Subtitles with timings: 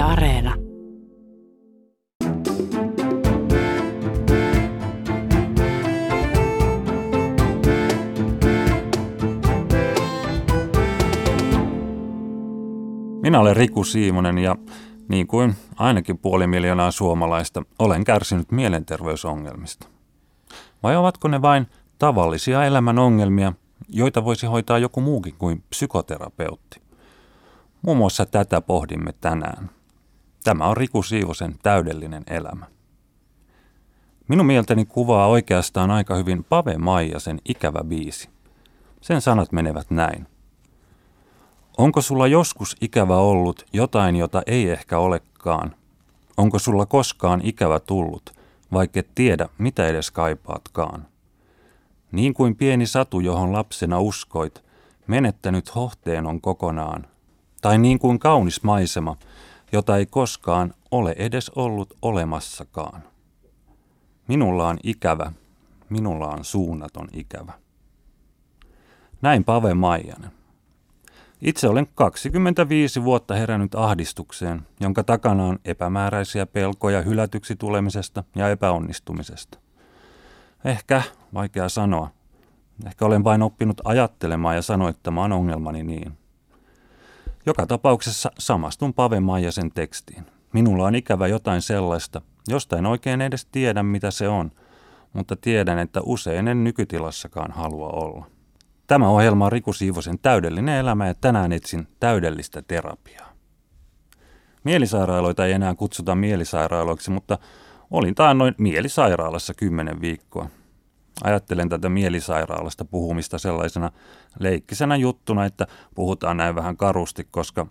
[0.00, 0.54] Areena.
[13.22, 14.56] Minä olen Riku Siimonen ja
[15.08, 19.86] niin kuin ainakin puoli miljoonaa suomalaista, olen kärsinyt mielenterveysongelmista.
[20.82, 21.66] Vai ovatko ne vain
[21.98, 23.52] tavallisia elämän ongelmia,
[23.88, 26.80] joita voisi hoitaa joku muukin kuin psykoterapeutti?
[27.82, 29.79] Muun muassa tätä pohdimme tänään.
[30.44, 32.66] Tämä on Riku Siivosen täydellinen elämä.
[34.28, 38.28] Minun mieltäni kuvaa oikeastaan aika hyvin Pave Maijasen ikävä biisi.
[39.00, 40.26] Sen sanat menevät näin.
[41.78, 45.74] Onko sulla joskus ikävä ollut jotain, jota ei ehkä olekaan?
[46.36, 48.30] Onko sulla koskaan ikävä tullut,
[48.72, 51.06] vaikka et tiedä, mitä edes kaipaatkaan?
[52.12, 54.62] Niin kuin pieni satu, johon lapsena uskoit,
[55.06, 57.06] menettänyt hohteen on kokonaan.
[57.62, 59.16] Tai niin kuin kaunis maisema,
[59.72, 63.02] jota ei koskaan ole edes ollut olemassakaan.
[64.28, 65.32] Minulla on ikävä,
[65.88, 67.52] minulla on suunnaton ikävä.
[69.22, 70.30] Näin Pave Maijanen.
[71.40, 79.58] Itse olen 25 vuotta herännyt ahdistukseen, jonka takana on epämääräisiä pelkoja hylätyksi tulemisesta ja epäonnistumisesta.
[80.64, 81.02] Ehkä,
[81.34, 82.10] vaikea sanoa.
[82.86, 86.19] Ehkä olen vain oppinut ajattelemaan ja sanoittamaan ongelmani niin.
[87.46, 90.26] Joka tapauksessa samastun Pave Maijasen tekstiin.
[90.52, 94.50] Minulla on ikävä jotain sellaista, josta en oikein edes tiedä mitä se on,
[95.12, 98.26] mutta tiedän, että usein en nykytilassakaan halua olla.
[98.86, 103.32] Tämä ohjelma on Riku Siivosen täydellinen elämä ja tänään etsin täydellistä terapiaa.
[104.64, 107.38] Mielisairaaloita ei enää kutsuta mielisairaaloiksi, mutta
[107.90, 110.48] olin noin mielisairaalassa kymmenen viikkoa.
[111.24, 113.90] Ajattelen tätä mielisairaalasta puhumista sellaisena
[114.38, 117.66] leikkisenä juttuna, että puhutaan näin vähän karusti, koska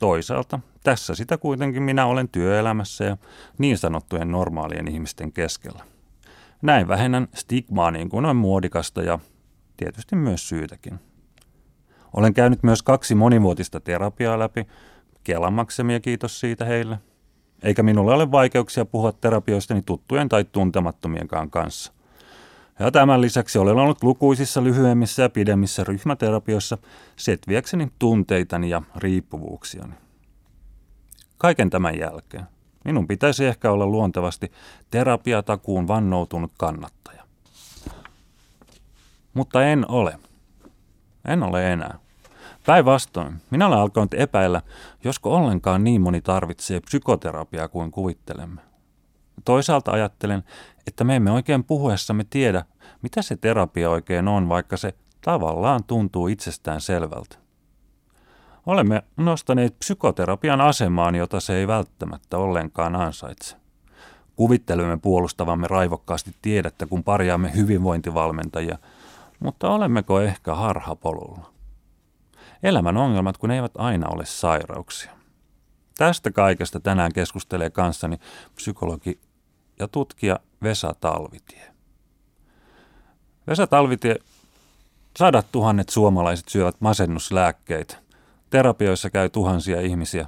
[0.00, 3.16] toisaalta tässä sitä kuitenkin minä olen työelämässä ja
[3.58, 5.84] niin sanottujen normaalien ihmisten keskellä.
[6.62, 9.18] Näin vähennän stigmaa niin kuin on muodikasta ja
[9.76, 11.00] tietysti myös syytäkin.
[12.12, 14.66] Olen käynyt myös kaksi monivuotista terapiaa läpi,
[15.24, 15.54] Kelan
[16.02, 16.98] kiitos siitä heille.
[17.62, 21.92] Eikä minulla ole vaikeuksia puhua terapioistani tuttujen tai tuntemattomienkaan kanssa.
[22.80, 26.78] Ja tämän lisäksi olen ollut lukuisissa lyhyemmissä ja pidemmissä ryhmäterapioissa
[27.16, 29.94] setviäkseni tunteitani ja riippuvuuksiani.
[31.38, 32.46] Kaiken tämän jälkeen
[32.84, 34.52] minun pitäisi ehkä olla luontevasti
[34.90, 37.24] terapiatakuun vannoutunut kannattaja.
[39.34, 40.18] Mutta en ole.
[41.24, 41.98] En ole enää.
[42.66, 44.62] Päinvastoin, minä olen alkanut epäillä,
[45.04, 48.69] josko ollenkaan niin moni tarvitsee psykoterapiaa kuin kuvittelemme.
[49.44, 50.44] Toisaalta ajattelen,
[50.86, 52.64] että me emme oikein puhuessamme tiedä,
[53.02, 57.36] mitä se terapia oikein on, vaikka se tavallaan tuntuu itsestään selvältä.
[58.66, 63.56] Olemme nostaneet psykoterapian asemaan, jota se ei välttämättä ollenkaan ansaitse.
[64.36, 68.78] Kuvittelemme puolustavamme raivokkaasti tiedettä, kun parjaamme hyvinvointivalmentajia–
[69.40, 71.52] mutta olemmeko ehkä harhapolulla?
[72.62, 75.10] Elämän ongelmat, kun eivät aina ole sairauksia.
[75.98, 78.16] Tästä kaikesta tänään keskustelee kanssani
[78.54, 79.20] psykologi
[79.80, 81.62] ja tutkija Vesa Talvitie.
[83.46, 84.16] Vesa Talvitie,
[85.18, 87.96] sadat tuhannet suomalaiset syövät masennuslääkkeitä.
[88.50, 90.26] Terapioissa käy tuhansia ihmisiä.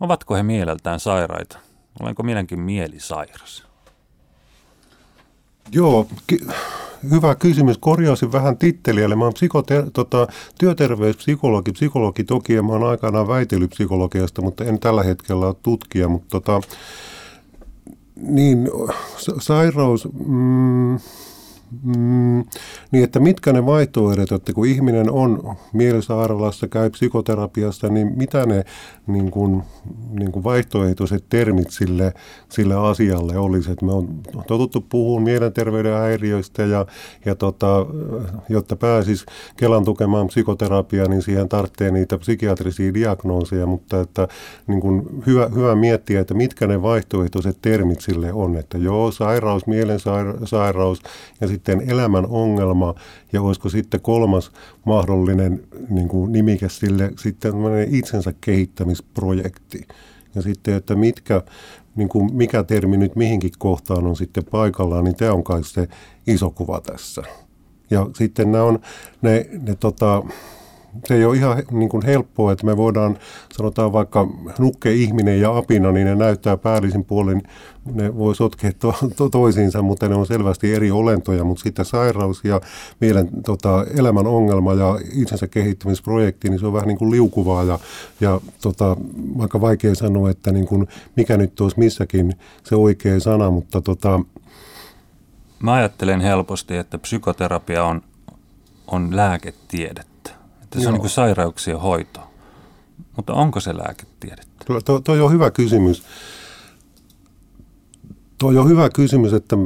[0.00, 1.58] Ovatko he mieleltään sairaita?
[2.00, 3.64] Olenko minäkin mielisairas?
[5.72, 6.46] Joo, ki-
[7.10, 7.78] hyvä kysymys.
[7.78, 9.04] Korjausin vähän titteliä.
[9.04, 10.26] Eli mä oon psykote- tota,
[10.58, 16.08] työterveyspsykologi, psykologi toki, ja mä oon aikanaan väitellyt psykologiasta, mutta en tällä hetkellä ole tutkija.
[16.08, 16.60] Mutta tota,
[18.16, 18.70] niin,
[19.38, 20.08] sairaus...
[20.26, 20.98] Mm,
[21.82, 22.44] Mm,
[22.90, 28.64] niin, että mitkä ne vaihtoehdot, että kun ihminen on mielisairaalassa, käy psykoterapiassa, niin mitä ne
[29.06, 29.62] niin kuin,
[30.10, 32.12] niin kuin vaihtoehtoiset termit sille,
[32.48, 33.72] sille asialle olisi.
[33.72, 34.08] Että me on
[34.46, 36.86] totuttu puhumaan mielenterveyden häiriöistä ja,
[37.24, 37.86] ja tota,
[38.48, 39.26] jotta pääsis
[39.56, 44.28] Kelan tukemaan psykoterapiaa, niin siihen tarvitsee niitä psykiatrisia diagnooseja, mutta että
[44.66, 48.56] niin kuin hyvä, hyvä miettiä, että mitkä ne vaihtoehtoiset termit sille on.
[48.56, 51.02] Että joo, sairaus, mielensairaus
[51.40, 52.94] ja sitten sitten elämän ongelma
[53.32, 54.52] ja olisiko sitten kolmas
[54.86, 57.54] mahdollinen niin kuin nimike sille sitten
[57.88, 59.86] itsensä kehittämisprojekti.
[60.34, 61.42] Ja sitten, että mitkä,
[61.96, 65.88] niin kuin mikä termi nyt mihinkin kohtaan on sitten paikallaan, niin tämä on kai se
[66.26, 67.22] iso kuva tässä.
[67.90, 68.78] Ja sitten nämä on
[69.22, 70.22] ne, ne tota,
[71.06, 73.18] se ei ole ihan niin kuin helppoa, että me voidaan,
[73.52, 77.42] sanotaan vaikka nukke ihminen ja apina, niin ne näyttää päällisin puolin,
[77.92, 82.44] ne voi sotkea to, to, toisiinsa, mutta ne on selvästi eri olentoja, mutta sitten sairaus
[82.44, 82.60] ja
[83.00, 87.78] mielen tota, elämän ongelma ja itsensä kehittämisprojekti, niin se on vähän niin kuin liukuvaa ja,
[88.20, 88.96] ja tota,
[89.38, 92.32] vaikka vaikea sanoa, että niin kuin, mikä nyt olisi missäkin
[92.64, 94.20] se oikea sana, mutta tota,
[95.64, 98.02] Mä ajattelen helposti, että psykoterapia on,
[98.86, 100.13] on lääketiedettä.
[100.74, 100.94] Että se Joo.
[100.94, 102.20] on niin sairauksien hoito.
[103.16, 104.64] Mutta onko se lääketiedettä?
[104.84, 106.02] Tuo, tuo on hyvä kysymys.
[108.38, 109.56] Tuo on hyvä kysymys, että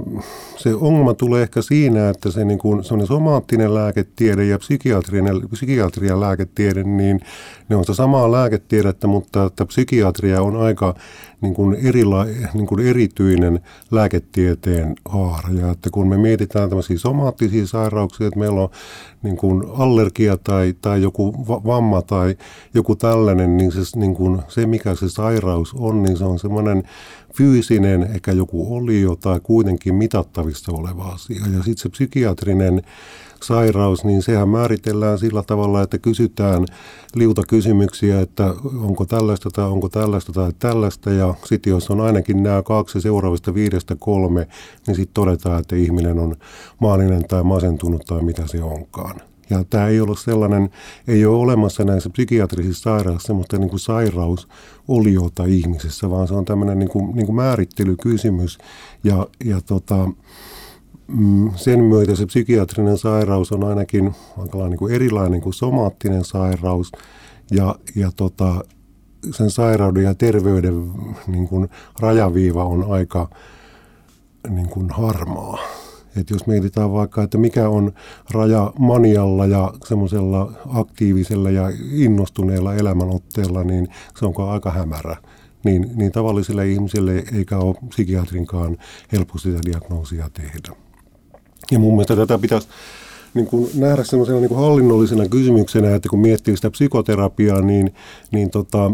[0.57, 6.85] se ongelma tulee ehkä siinä, että se niin kuin, somaattinen lääketiede ja psykiatrinen, psykiatrian lääketiede,
[6.85, 7.21] niin
[7.69, 10.95] ne on sitä samaa lääketiedettä, mutta että psykiatria on aika
[11.41, 13.61] niin kuin erila, niin kuin erityinen
[13.91, 15.49] lääketieteen haara.
[15.51, 18.69] Ja että kun me mietitään tämmöisiä somaattisia sairauksia, että meillä on
[19.23, 22.37] niin kuin allergia tai, tai joku vamma tai
[22.75, 26.83] joku tällainen, niin se, niin kuin se mikä se sairaus on, niin se on semmoinen
[27.35, 31.43] fyysinen, ehkä joku olio tai kuitenkin mitattavissa oleva asia.
[31.53, 32.83] Ja sitten se psykiatrinen
[33.43, 36.67] sairaus, niin sehän määritellään sillä tavalla, että kysytään
[37.15, 41.11] liuta kysymyksiä, että onko tällaista tai onko tällaista tai tällaista.
[41.11, 44.49] Ja sitten jos on ainakin nämä kaksi seuraavista viidestä kolme,
[44.87, 46.37] niin sitten todetaan, että ihminen on
[46.81, 49.21] maaninen tai masentunut tai mitä se onkaan.
[49.51, 50.71] Ja tämä ei ole sellainen,
[51.09, 56.79] ei ole olemassa näissä psykiatrisissa sairaissa semmoista niin kuin sairausoliota ihmisessä, vaan se on tämmöinen
[56.79, 58.59] niin kuin, niin kuin määrittelykysymys.
[59.05, 60.09] Ja, ja tota,
[61.09, 64.15] mm, sen myötä se psykiatrinen sairaus on ainakin
[64.69, 66.93] niin kuin erilainen kuin somaattinen sairaus.
[67.51, 68.65] Ja, ja tota,
[69.31, 70.93] sen sairauden ja terveyden
[71.27, 71.69] niin kuin
[72.01, 73.31] rajaviiva on aika
[74.49, 75.59] niin kuin harmaa.
[76.17, 77.93] Että jos mietitään vaikka, että mikä on
[78.31, 83.89] raja manialla ja semmoisella aktiivisella ja innostuneella elämänotteella, niin
[84.19, 85.17] se onko aika hämärä.
[85.65, 88.77] Niin, niin tavallisille ihmisille eikä ole psykiatrinkaan
[89.13, 90.77] helppo sitä diagnoosia tehdä.
[91.71, 92.69] Ja mun mielestä tätä pitäisi
[93.35, 97.95] niin kuin nähdä semmoisena niin kuin hallinnollisena kysymyksenä, että kun miettii sitä psykoterapiaa, niin,
[98.31, 98.91] niin tota,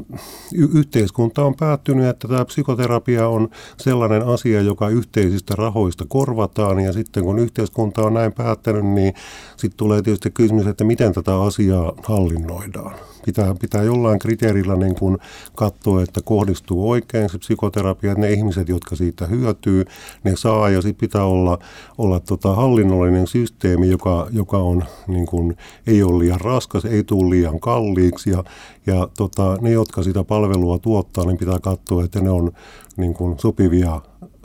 [0.55, 6.93] y- yhteiskunta on päättynyt, että tämä psykoterapia on sellainen asia, joka yhteisistä rahoista korvataan, ja
[6.93, 9.15] sitten kun yhteiskunta on näin päättänyt, niin
[9.65, 12.95] sitten tulee tietysti kysymys, että miten tätä asiaa hallinnoidaan.
[13.25, 15.19] Pitää, pitää jollain kriteerillä niin kuin
[15.57, 19.85] katsoa, että kohdistuu oikein se psykoterapia, että ne ihmiset, jotka siitä hyötyy,
[20.25, 21.59] ne saa, ja sitten pitää olla,
[21.99, 25.57] olla tota hallinnollinen systeemi, joka, joka on, niin kuin,
[25.87, 28.45] ei ole liian raskas, ei tule liian kalliiksi, ja,
[28.87, 32.53] ja tota, ne, jotka sitä palvelua tuottaa, niin pitää katsoa, että ne on
[32.97, 34.01] niin kuin sopivia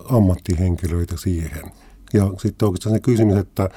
[0.10, 1.72] ammattihenkilöitä siihen.
[2.14, 3.70] Ja sitten oikeastaan se kysymys, että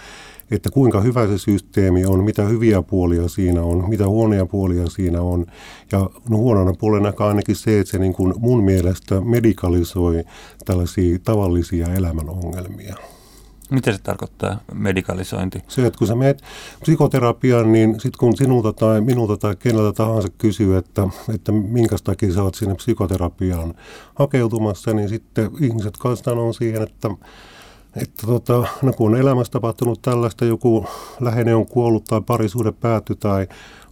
[0.50, 5.20] että kuinka hyvä se systeemi on, mitä hyviä puolia siinä on, mitä huonoja puolia siinä
[5.20, 5.46] on.
[5.92, 10.24] Ja no, huonona puolena ainakin se, että se niin kuin mun mielestä medikalisoi
[10.64, 12.96] tällaisia tavallisia elämän ongelmia.
[13.70, 15.62] Mitä se tarkoittaa, medikalisointi?
[15.68, 16.42] Se, että kun sä menet
[16.80, 22.32] psykoterapiaan, niin sitten kun sinulta tai minulta tai keneltä tahansa kysyy, että, että minkä takia
[22.32, 23.74] sä oot sinne psykoterapiaan
[24.14, 27.10] hakeutumassa, niin sitten ihmiset kanssa on siihen, että
[27.96, 30.86] että tota, no kun on elämässä tapahtunut tällaista, joku
[31.20, 33.46] läheinen on kuollut tai parisuhde päätty tai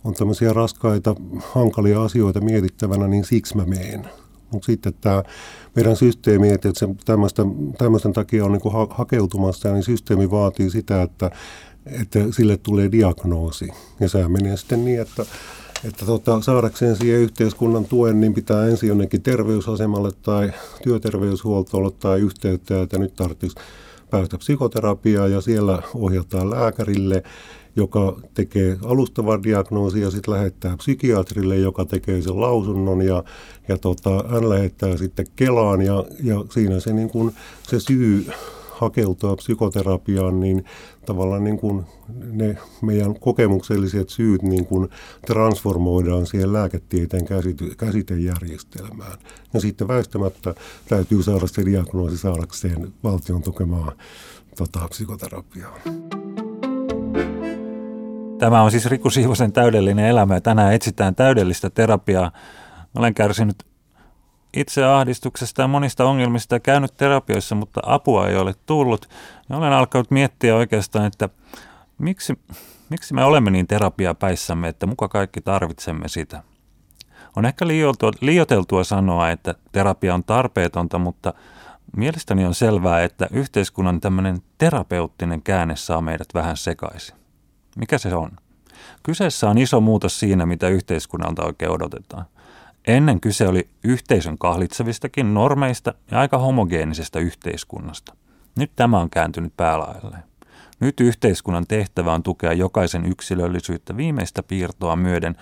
[0.05, 1.15] on tämmöisiä raskaita,
[1.53, 4.11] hankalia asioita mietittävänä, niin siksi mä meen.
[4.53, 5.23] Mutta sitten tämä
[5.77, 6.89] meidän systeemi, että se
[7.79, 11.31] tämmöisten takia on niin ha- hakeutumassa, niin systeemi vaatii sitä, että,
[11.87, 13.69] että sille tulee diagnoosi.
[14.01, 15.27] Ja se menee sitten niin, että
[15.85, 20.53] että tota, saadakseen siihen yhteiskunnan tuen, niin pitää ensin jonnekin terveysasemalle tai
[20.83, 23.57] työterveyshuoltoon ottaa yhteyttä, että nyt tarvitsisi
[24.11, 27.23] päästä psykoterapiaan ja siellä ohjataan lääkärille,
[27.77, 33.25] joka tekee alustavan diagnoosin ja sitten lähettää psykiatrille, joka tekee sen lausunnon ja,
[33.69, 38.27] ja tota, hän lähettää sitten Kelaan ja, ja siinä se, niin kun, se syy
[38.81, 40.65] hakeutua psykoterapiaan, niin
[41.07, 41.85] tavallaan niin kuin
[42.33, 44.89] ne meidän kokemukselliset syyt niin kuin
[45.27, 49.19] transformoidaan siihen lääketieteen käsite- käsitejärjestelmään.
[49.55, 50.55] Ja sitten väistämättä
[50.89, 53.93] täytyy saada se diagnoosi saadakseen valtion tukemaa
[54.57, 55.79] tota, psykoterapiaa.
[58.39, 62.33] Tämä on siis Riku Siivosen täydellinen elämä ja tänään etsitään täydellistä terapiaa.
[62.95, 63.70] Olen kärsinyt
[64.57, 69.09] itse ahdistuksesta ja monista ongelmista ja käynyt terapioissa, mutta apua ei ole tullut.
[69.49, 71.29] Ja olen alkanut miettiä oikeastaan, että
[71.99, 72.39] miksi,
[72.89, 76.43] miksi me olemme niin terapiapäissämme, että muka kaikki tarvitsemme sitä.
[77.37, 77.67] On ehkä
[78.21, 81.35] liioteltua, sanoa, että terapia on tarpeetonta, mutta
[81.97, 87.17] mielestäni on selvää, että yhteiskunnan tämmöinen terapeuttinen käänne saa meidät vähän sekaisin.
[87.77, 88.31] Mikä se on?
[89.03, 92.25] Kyseessä on iso muutos siinä, mitä yhteiskunnalta oikein odotetaan.
[92.91, 98.17] Ennen kyse oli yhteisön kahlitsevistakin normeista ja aika homogeenisesta yhteiskunnasta.
[98.59, 100.23] Nyt tämä on kääntynyt päälailleen.
[100.81, 105.37] Nyt yhteiskunnan tehtävä on tukea jokaisen yksilöllisyyttä viimeistä piirtoa myöden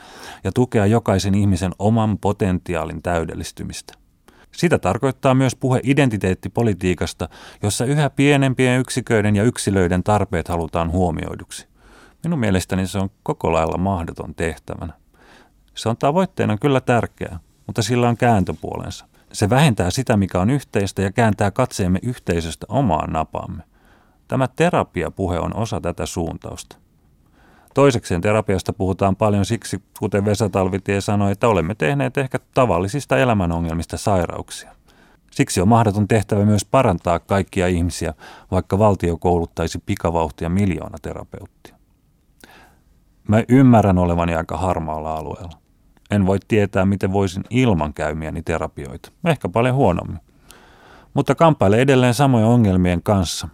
[0.45, 3.95] ja tukea jokaisen ihmisen oman potentiaalin täydellistymistä.
[4.53, 7.29] Sitä tarkoittaa myös puhe identiteettipolitiikasta,
[7.63, 11.67] jossa yhä pienempien yksiköiden ja yksilöiden tarpeet halutaan huomioiduksi.
[12.25, 14.93] Minun mielestäni se on koko lailla mahdoton tehtävänä.
[15.79, 19.07] Se on tavoitteena kyllä tärkeää, mutta sillä on kääntöpuolensa.
[19.33, 23.63] Se vähentää sitä, mikä on yhteistä ja kääntää katseemme yhteisöstä omaan napaamme.
[24.29, 26.77] Tämä terapiapuhe on osa tätä suuntausta.
[27.75, 33.97] Toisekseen terapiasta puhutaan paljon siksi, kuten Vesa Talvitie sanoi, että olemme tehneet ehkä tavallisista elämänongelmista
[33.97, 34.75] sairauksia.
[35.31, 38.15] Siksi on mahdoton tehtävä myös parantaa kaikkia ihmisiä,
[38.51, 41.75] vaikka valtio kouluttaisi pikavauhtia miljoona terapeuttia.
[43.29, 45.68] Mä ymmärrän olevani aika harmaalla alueella.
[46.11, 49.13] En voi tietää, miten voisin ilman käymiäni terapioita.
[49.25, 50.19] Ehkä paljon huonommin.
[51.15, 53.49] Mutta kamppailen edelleen samojen ongelmien kanssa.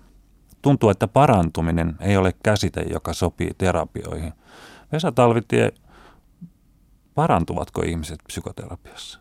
[0.62, 4.32] Tuntuu, että parantuminen ei ole käsite, joka sopii terapioihin.
[4.92, 5.72] Vesa Talvitie,
[7.14, 9.18] parantuvatko ihmiset psykoterapiassa?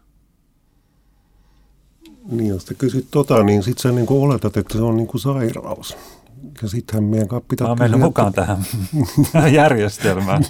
[2.31, 5.97] Niin, jos te kysyt tota, niin sitten sä niin oletat, että se on niin sairaus.
[6.61, 7.67] Ja sittenhän meidän pitää...
[7.67, 8.57] Mä mennyt mukaan tähän
[9.53, 10.43] järjestelmään.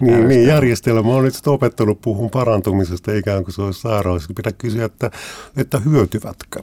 [0.00, 1.02] niin, niin, järjestelmä.
[1.02, 4.28] Mä oon nyt opettanut puhun parantumisesta ikään kuin se olisi sairaus.
[4.36, 5.10] Pitää kysyä, että,
[5.56, 6.62] että hyötyvätkö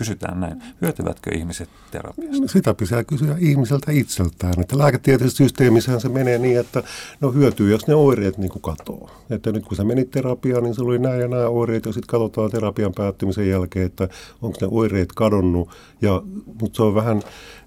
[0.00, 2.48] kysytään näin, hyötyvätkö ihmiset terapiasta?
[2.48, 4.60] Sitä pitää kysyä ihmiseltä itseltään.
[4.60, 6.82] Että lääketieteellisessä systeemissä se menee niin, että
[7.20, 9.10] no hyötyy, jos ne oireet niin kuin katoaa.
[9.30, 12.06] Että nyt kun sä menit terapiaan, niin se oli nämä ja nämä oireet, ja sitten
[12.06, 14.08] katsotaan terapian päättymisen jälkeen, että
[14.42, 15.70] onko ne oireet kadonnut.
[16.02, 16.22] Ja,
[16.60, 17.22] mutta se on vähän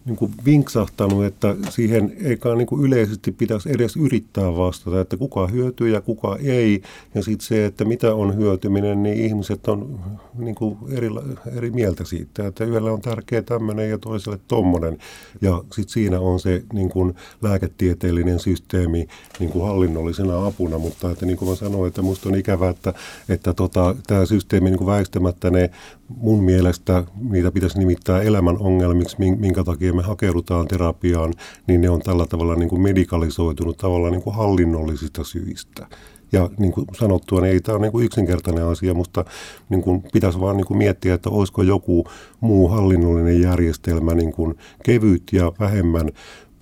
[0.05, 5.47] niin kuin vinksahtanut, että siihen ei niin kuin yleisesti pitäisi edes yrittää vastata, että kuka
[5.47, 6.81] hyötyy ja kuka ei.
[7.15, 9.99] Ja sitten se, että mitä on hyötyminen, niin ihmiset on
[10.37, 11.09] niin kuin eri,
[11.57, 14.97] eri mieltä siitä, että yhdellä on tärkeä tämmöinen ja toiselle tommonen.
[15.41, 19.07] Ja sitten siinä on se niin kuin lääketieteellinen systeemi
[19.39, 22.93] niin kuin hallinnollisena apuna, mutta että niin kuin mä sanoin, että musta on ikävä, että,
[23.29, 25.69] että tota, tämä systeemi niin kuin väistämättä ne
[26.17, 31.33] mun mielestä niitä pitäisi nimittää elämän ongelmiksi, minkä takia me hakeudutaan terapiaan,
[31.67, 35.87] niin ne on tällä tavalla niin kuin medikalisoitunut tavallaan niin kuin hallinnollisista syistä.
[36.31, 39.25] Ja niin kuin sanottua, niin ei tämä ole niin kuin yksinkertainen asia, mutta
[39.69, 42.05] niin kuin pitäisi vaan niin kuin miettiä, että olisiko joku
[42.39, 46.09] muu hallinnollinen järjestelmä niin kuin kevyt ja vähemmän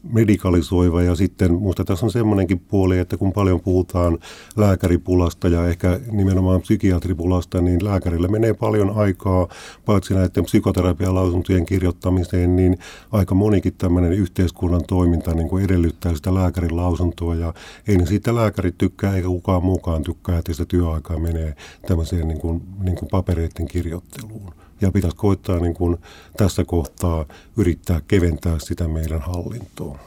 [0.03, 4.19] medikalisoiva ja sitten minusta tässä on semmoinenkin puoli, että kun paljon puhutaan
[4.57, 9.47] lääkäripulasta ja ehkä nimenomaan psykiatripulasta, niin lääkärille menee paljon aikaa,
[9.85, 12.77] paitsi näiden psykoterapian lausuntojen kirjoittamiseen, niin
[13.11, 17.35] aika monikin tämmöinen yhteiskunnan toiminta niin kuin edellyttää sitä lääkärin lausuntoa.
[17.35, 17.53] Ja
[17.87, 21.55] ei ne siitä lääkärit tykkää eikä kukaan mukaan tykkää, että sitä työaikaa menee
[21.87, 25.97] tämmöiseen niin kuin, niin kuin papereiden kirjoitteluun ja pitäisi koittaa niin kuin
[26.37, 27.25] tässä kohtaa
[27.57, 29.99] yrittää keventää sitä meidän hallintoa.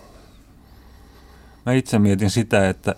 [1.66, 2.94] Mä itse mietin sitä, että,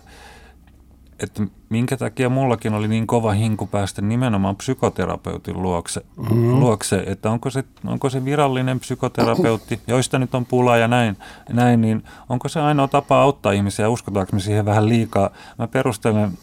[1.18, 6.60] että minkä takia mullakin oli niin kova hinku päästä nimenomaan psykoterapeutin luokse, mm.
[6.60, 11.16] luokse että onko se, onko se virallinen psykoterapeutti, joista nyt on pula ja näin,
[11.52, 15.30] näin, niin onko se ainoa tapa auttaa ihmisiä, uskotaanko me siihen vähän liikaa.
[15.58, 16.38] Mä perustelen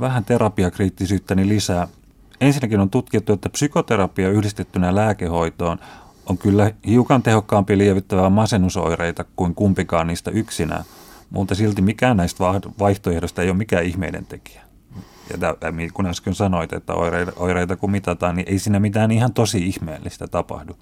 [0.00, 1.88] vähän terapiakriittisyyttäni lisää
[2.40, 5.78] ensinnäkin on tutkittu, että psykoterapia yhdistettynä lääkehoitoon
[6.26, 10.84] on kyllä hiukan tehokkaampi lievittävää masennusoireita kuin kumpikaan niistä yksinään,
[11.30, 12.44] mutta silti mikään näistä
[12.78, 14.62] vaihtoehdoista ei ole mikään ihmeiden tekijä.
[15.30, 15.38] Ja
[15.94, 20.26] kun äsken sanoit, että oireita, oireita kun mitataan, niin ei siinä mitään ihan tosi ihmeellistä
[20.28, 20.76] tapahdu.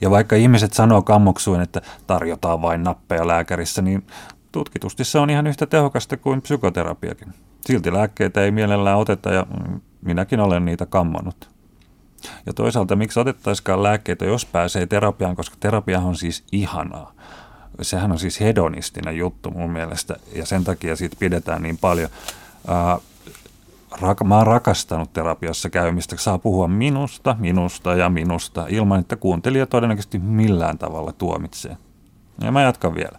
[0.00, 4.06] Ja vaikka ihmiset sanoo kammoksuin, että tarjotaan vain nappeja lääkärissä, niin
[4.52, 7.34] tutkitusti se on ihan yhtä tehokasta kuin psykoterapiakin.
[7.66, 9.46] Silti lääkkeitä ei mielellään oteta ja
[10.02, 11.50] minäkin olen niitä kammannut.
[12.46, 17.12] Ja toisaalta miksi otettaisikaan lääkkeitä, jos pääsee terapiaan, koska terapia on siis ihanaa.
[17.82, 22.10] Sehän on siis hedonistinen juttu mun mielestä ja sen takia siitä pidetään niin paljon.
[22.68, 22.98] Ää,
[23.92, 29.66] rak- mä oon rakastanut terapiassa käymistä, saa puhua minusta, minusta ja minusta ilman, että kuuntelija
[29.66, 31.76] todennäköisesti millään tavalla tuomitsee.
[32.40, 33.18] Ja mä jatkan vielä.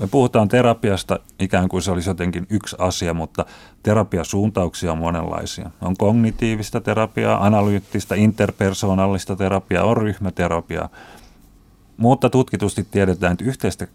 [0.00, 3.46] Me puhutaan terapiasta ikään kuin se olisi jotenkin yksi asia, mutta
[3.82, 5.70] terapiasuuntauksia on monenlaisia.
[5.80, 10.88] On kognitiivista terapiaa, analyyttistä, interpersoonallista terapiaa, on ryhmäterapiaa.
[11.96, 13.86] Mutta tutkitusti tiedetään, että yhteistä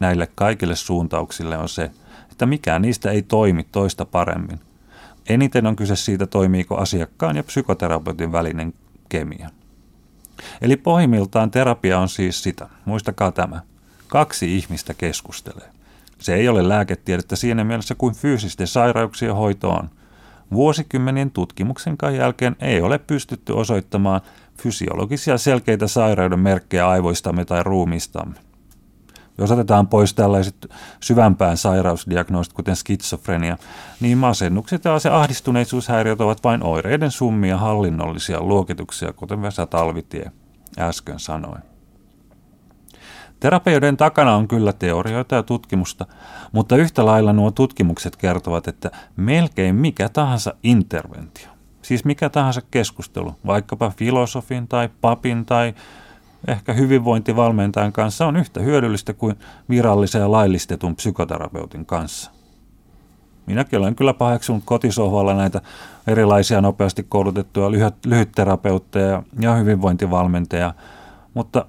[0.00, 1.90] näille kaikille suuntauksille on se,
[2.32, 4.60] että mikään niistä ei toimi toista paremmin.
[5.28, 8.74] Eniten on kyse siitä, toimiiko asiakkaan ja psykoterapeutin välinen
[9.08, 9.50] kemia.
[10.60, 12.68] Eli pohjimmiltaan terapia on siis sitä.
[12.84, 13.60] Muistakaa tämä–
[14.08, 15.68] Kaksi ihmistä keskustelee.
[16.18, 19.90] Se ei ole lääketiedettä siinä mielessä kuin fyysisten sairauksien hoito on.
[20.52, 24.20] Vuosikymmenien tutkimuksenkaan jälkeen ei ole pystytty osoittamaan
[24.62, 28.34] fysiologisia selkeitä sairauden merkkejä aivoistamme tai ruumiistamme.
[29.38, 30.70] Jos otetaan pois tällaiset
[31.00, 33.58] syvämpään sairausdiagnoosit, kuten skitsofrenia,
[34.00, 40.32] niin masennukset ja se ahdistuneisuushäiriöt ovat vain oireiden summia hallinnollisia luokituksia, kuten Vesa Talvitie
[40.78, 41.58] äsken sanoi.
[43.44, 46.06] Terapioiden takana on kyllä teorioita ja tutkimusta,
[46.52, 51.48] mutta yhtä lailla nuo tutkimukset kertovat, että melkein mikä tahansa interventio,
[51.82, 55.74] siis mikä tahansa keskustelu, vaikkapa filosofin tai papin tai
[56.48, 59.36] ehkä hyvinvointivalmentajan kanssa on yhtä hyödyllistä kuin
[59.68, 62.30] virallisen ja laillistetun psykoterapeutin kanssa.
[63.46, 65.60] Minäkin olen kyllä paheksunut kotisohvalla näitä
[66.06, 70.74] erilaisia nopeasti koulutettuja lyhyt, lyhytterapeutteja ja hyvinvointivalmentajia,
[71.34, 71.66] mutta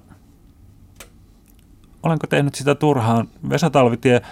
[2.06, 3.28] olenko tehnyt sitä turhaan?
[3.48, 4.22] Vesa Talvitie,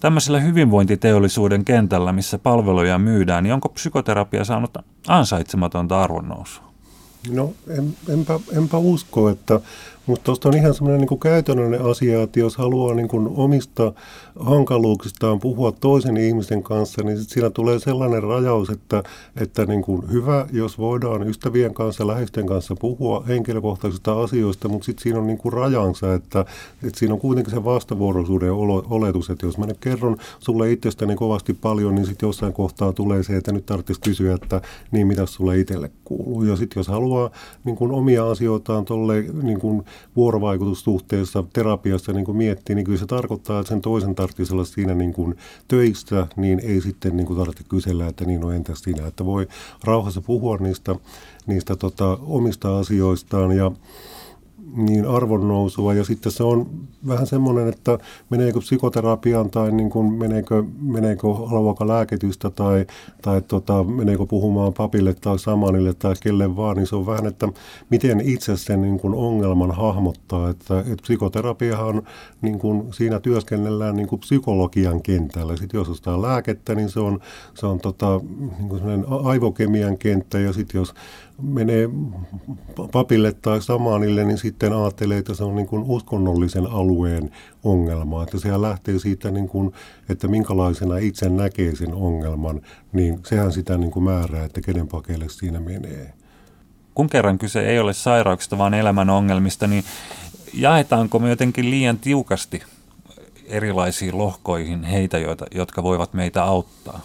[0.00, 4.70] tämmöisellä hyvinvointiteollisuuden kentällä, missä palveluja myydään, niin onko psykoterapia saanut
[5.08, 6.70] ansaitsematonta arvonnousua?
[7.30, 9.60] No en, enpä, enpä usko, että
[10.06, 13.92] mutta tuosta on ihan semmoinen niin käytännöllinen asia, että jos haluaa niin kuin omista
[14.38, 19.02] hankaluuksistaan puhua toisen ihmisen kanssa, niin sit siinä tulee sellainen rajaus, että,
[19.36, 25.02] että niin kuin hyvä, jos voidaan ystävien kanssa, läheisten kanssa puhua henkilökohtaisista asioista, mutta sitten
[25.02, 26.40] siinä on niin kuin rajansa, että,
[26.86, 28.52] että siinä on kuitenkin se vastavuoroisuuden
[28.90, 33.22] oletus, että jos mä nyt kerron sulle itsestäni kovasti paljon, niin sitten jossain kohtaa tulee
[33.22, 36.44] se, että nyt tarvitsisi kysyä, että niin mitä sulle itselle kuuluu.
[36.44, 37.30] Ja sitten jos haluaa
[37.64, 39.84] niin kuin omia asioitaan tolle niin kuin
[40.16, 44.94] vuorovaikutussuhteessa terapiassa niin kuin miettii, niin kyllä se tarkoittaa, että sen toisen tarvitsisi olla siinä
[44.94, 45.36] niin kuin
[45.68, 49.06] töissä, niin ei sitten niin kuin tarvitse kysellä, että niin on entäs sinä.
[49.06, 49.48] Että voi
[49.84, 50.96] rauhassa puhua niistä,
[51.46, 53.72] niistä tota, omista asioistaan ja
[54.76, 55.94] niin arvonnousua.
[55.94, 56.66] Ja sitten se on
[57.06, 57.98] vähän semmoinen, että
[58.30, 62.86] meneekö psykoterapiaan tai niin kuin meneekö, meneekö haluaako lääkitystä tai,
[63.22, 67.48] tai tota, meneekö puhumaan papille tai samanille tai kelle vaan, niin se on vähän, että
[67.90, 70.50] miten itse sen niin kuin ongelman hahmottaa.
[70.50, 72.02] Että, että psykoterapiahan
[72.42, 75.56] niin kuin siinä työskennellään niin kuin psykologian kentällä.
[75.56, 77.20] Sitten jos ostaa lääkettä, niin se on,
[77.54, 78.20] se on tota,
[78.58, 80.94] niin kuin aivokemian kenttä ja sitten jos
[81.42, 81.88] menee
[82.92, 87.30] papille tai samanille, niin sitten ajattelee, että se on niin kuin uskonnollisen alueen
[87.64, 88.22] ongelma.
[88.22, 89.72] Että sehän lähtee siitä, niin kuin,
[90.08, 92.60] että minkälaisena itse näkee sen ongelman,
[92.92, 96.12] niin sehän sitä niin kuin määrää, että kenen pakeille siinä menee.
[96.94, 99.84] Kun kerran kyse ei ole sairauksista, vaan elämän ongelmista, niin
[100.54, 102.62] jaetaanko me jotenkin liian tiukasti
[103.46, 107.00] erilaisiin lohkoihin heitä, joita, jotka voivat meitä auttaa?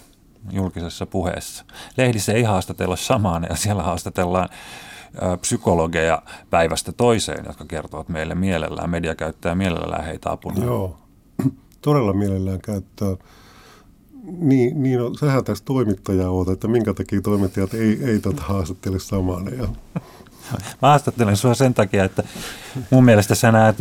[0.52, 1.66] Julkisessa puheessa.
[1.98, 4.50] Lehdissä ei haastatella samaan ja siellä haastatellaan
[5.42, 10.66] psykologeja päivästä toiseen, jotka kertovat meille mielellään, media käyttää mielellään heitä apuna.
[10.66, 10.98] Joo,
[11.82, 13.16] todella mielellään käyttää.
[14.40, 19.00] Niin, niin no, sähän tässä toimittaja oot, että minkä takia toimittajat ei, ei tota haastattele
[19.00, 19.58] samaan.
[19.58, 19.68] Ja...
[20.82, 22.24] Mä haastattelen sua sen takia, että
[22.90, 23.76] mun mielestä sä näet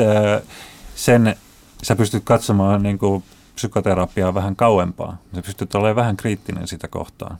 [0.94, 1.36] sen,
[1.82, 5.18] sä pystyt katsomaan niin kuin psykoterapiaa vähän kauempaa.
[5.34, 7.38] Sä pystyt olemaan vähän kriittinen sitä kohtaan.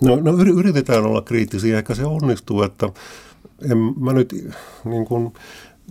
[0.00, 2.90] No, no yritetään olla kriittisiä, ehkä se onnistuu, että
[3.70, 4.34] en mä nyt
[4.84, 5.32] niin kuin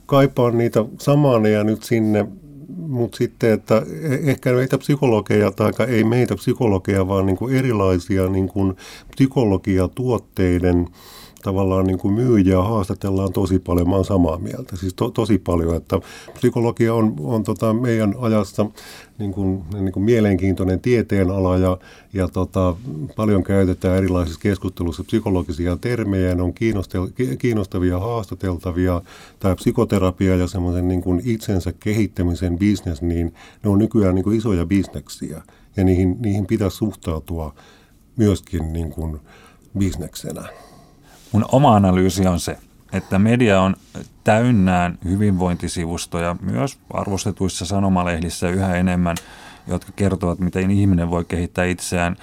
[0.05, 2.25] kaipaan niitä samaaneja nyt sinne,
[2.77, 8.27] mutta sitten, että e-, ehkä meitä psykologeja, tai ei meitä psykologeja, vaan niin kuin erilaisia
[8.27, 8.75] niin kuin
[9.15, 10.88] psykologiatuotteiden
[11.45, 15.75] tavallaan niin kuin myyjiä haastatellaan tosi paljon, mä oon samaa mieltä, siis to, tosi paljon,
[15.75, 15.99] että
[16.34, 18.65] psykologia on, on tota meidän ajassa
[19.17, 21.77] niin kuin, niin kuin mielenkiintoinen tieteenala ja,
[22.13, 22.75] ja tota,
[23.15, 26.53] paljon käytetään erilaisissa keskusteluissa psykologisia termejä, ne on
[27.38, 29.01] kiinnostavia, haastateltavia,
[29.39, 34.38] tämä psykoterapia ja semmoisen niin kuin itsensä kehittämisen bisnes, niin ne on nykyään niin kuin
[34.38, 35.41] isoja bisneksiä
[35.77, 37.55] ja niihin, niihin pitäisi suhtautua
[38.15, 39.19] myöskin niin kuin
[39.77, 40.49] bisneksenä.
[41.36, 42.58] Mun oma analyysi on se,
[42.93, 43.76] että media on
[44.24, 49.17] täynnään hyvinvointisivustoja, myös arvostetuissa sanomalehdissä yhä enemmän,
[49.67, 52.15] jotka kertovat, miten ihminen voi kehittää itseään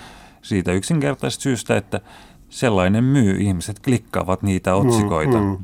[0.42, 2.00] siitä yksinkertaisesta syystä, että
[2.48, 3.36] sellainen myy.
[3.40, 5.38] Ihmiset klikkaavat niitä mm, otsikoita.
[5.38, 5.58] Mm, mm.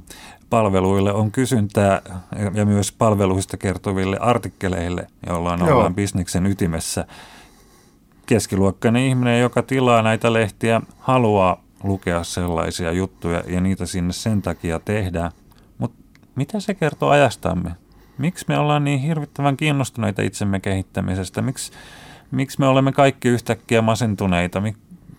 [0.51, 2.03] Palveluille on kysyntää
[2.55, 7.07] ja myös palveluista kertoville artikkeleille, joilla ollaan bisneksen ytimessä.
[8.27, 14.79] Keskiluokkainen ihminen, joka tilaa näitä lehtiä, haluaa lukea sellaisia juttuja ja niitä sinne sen takia
[14.79, 15.33] tehdään.
[15.79, 15.97] Mutta
[16.35, 17.71] mitä se kertoo ajastamme?
[18.19, 21.43] Miksi me ollaan niin hirvittävän kiinnostuneita itsemme kehittämisestä?
[21.43, 21.73] Miksi,
[22.31, 24.63] miksi me olemme kaikki yhtäkkiä masentuneita?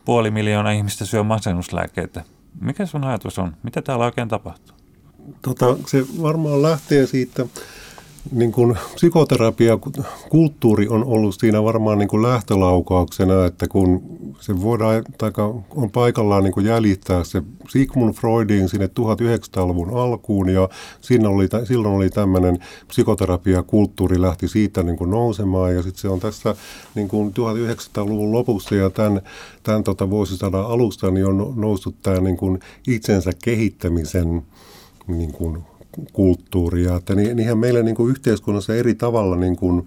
[0.06, 2.24] Puoli miljoonaa ihmistä syö masennuslääkkeitä.
[2.62, 3.56] Mikä sun ajatus on?
[3.64, 4.76] Mitä täällä oikein tapahtuu?
[5.42, 7.46] Tota, se varmaan lähtee siitä
[8.32, 9.80] niin kuin psykoterapia,
[10.30, 14.02] kulttuuri on ollut siinä varmaan niin kuin lähtölaukauksena, että kun
[14.40, 15.32] se voidaan, tai
[15.70, 20.70] on paikallaan niin kuin jäljittää se Sigmund Freudin sinne 1900-luvun alkuun, ja
[21.02, 26.10] siinä oli, silloin oli tämmöinen psykoterapia, kulttuuri lähti siitä niin kuin nousemaan, ja sitten se
[26.10, 26.56] on tässä
[26.96, 29.22] niin kuin 1900-luvun lopussa ja tämän,
[29.64, 34.42] tämän tota vuosisadan alusta niin on noussut tämä niin kuin itsensä kehittämisen
[35.08, 35.64] niin kuin
[36.14, 36.96] kulttuuria.
[36.96, 39.86] Että niinhän meillä niin kuin yhteiskunnassa eri tavalla niin kuin,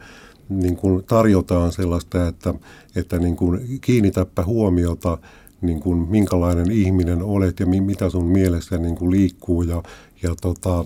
[0.49, 2.55] niin kuin tarjotaan sellaista, että,
[2.97, 5.19] että niin kuin kiinnitäpä huomiota
[5.61, 9.83] niin kuin minkälainen ihminen olet ja mitä sun mielessä niin kuin liikkuu ja,
[10.23, 10.85] ja tota,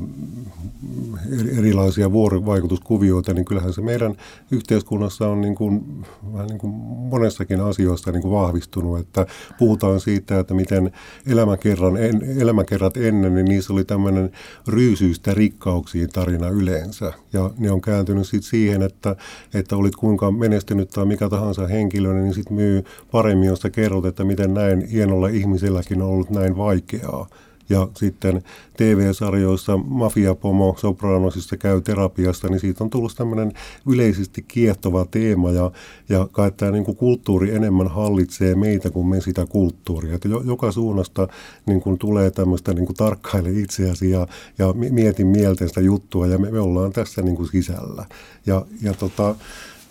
[1.58, 4.16] erilaisia vuorovaikutuskuvioita, niin kyllähän se meidän
[4.50, 6.72] yhteiskunnassa on niin kuin, vähän niin kuin
[7.10, 8.98] monessakin asioista niin kuin vahvistunut.
[8.98, 9.26] Että
[9.58, 10.92] puhutaan siitä, että miten
[11.26, 14.30] elämäkerran, en, elämäkerrat ennen, niin niissä oli tämmöinen
[14.68, 17.12] ryysyistä rikkauksiin tarina yleensä.
[17.32, 19.16] Ja ne on kääntynyt sitten siihen, että,
[19.54, 24.04] että olit kuinka menestynyt tai mikä tahansa henkilö, niin sitten myy paremmin, jos sä kerrot,
[24.06, 27.26] että miten näin hienolla ihmiselläkin on ollut näin vaikeaa
[27.68, 28.42] ja sitten
[28.76, 33.52] TV-sarjoissa Mafiapomo Sopranosissa käy terapiasta, niin siitä on tullut tämmöinen
[33.88, 35.70] yleisesti kiehtova teema ja,
[36.08, 40.14] ja kai tämä niin kuin kulttuuri enemmän hallitsee meitä kuin me sitä kulttuuria.
[40.14, 41.28] Että joka suunnasta
[41.66, 44.26] niin kuin tulee tämmöistä niin kuin tarkkaile itseäsi ja,
[44.58, 48.06] ja mietin mieltä juttua ja me, me ollaan tässä niin kuin sisällä.
[48.46, 49.34] Ja, ja tota,